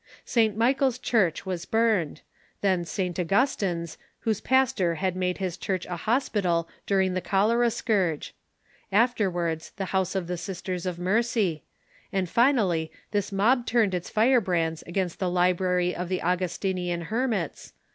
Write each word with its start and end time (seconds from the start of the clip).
St. 0.25 0.57
Michael's 0.57 0.97
Church 0.97 1.45
was 1.45 1.67
burned; 1.67 2.21
then 2.61 2.85
St. 2.85 3.19
Augustine's, 3.19 3.99
whose 4.21 4.41
pastor 4.41 4.95
had 4.95 5.15
made 5.15 5.37
his 5.37 5.57
church 5.57 5.85
a 5.85 5.95
hospital 5.95 6.67
during 6.87 7.13
the 7.13 7.21
cholera 7.21 7.69
scourge; 7.69 8.33
afterwards 8.91 9.73
the 9.77 9.85
House 9.93 10.15
of 10.15 10.25
the 10.25 10.37
Sisters 10.37 10.87
of 10.87 10.97
Mercy; 10.97 11.61
and, 12.11 12.27
finally, 12.27 12.91
this 13.11 13.31
mob 13.31 13.67
turned 13.67 13.93
its 13.93 14.09
firebrands 14.09 14.81
against 14.87 15.19
the 15.19 15.29
Library 15.29 15.95
of 15.95 16.09
the 16.09 16.23
Augustinian 16.23 17.01
Hermits. 17.01 17.73